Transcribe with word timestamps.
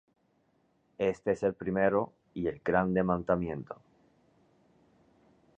Este 0.97 1.33
es 1.33 1.43
el 1.43 1.53
primero 1.53 2.11
y 2.33 2.47
el 2.47 2.59
grande 2.65 3.03
mandamiento. 3.03 3.75